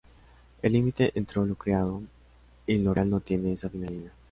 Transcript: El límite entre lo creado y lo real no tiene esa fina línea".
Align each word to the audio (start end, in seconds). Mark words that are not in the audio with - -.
El 0.63 0.73
límite 0.73 1.11
entre 1.13 1.45
lo 1.45 1.53
creado 1.53 2.01
y 2.65 2.79
lo 2.79 2.91
real 2.91 3.11
no 3.11 3.19
tiene 3.19 3.53
esa 3.53 3.69
fina 3.69 3.85
línea". 3.85 4.11